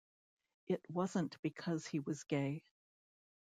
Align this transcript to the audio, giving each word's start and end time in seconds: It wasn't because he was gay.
It 0.65 0.83
wasn't 0.89 1.39
because 1.43 1.85
he 1.85 1.99
was 1.99 2.23
gay. 2.23 2.63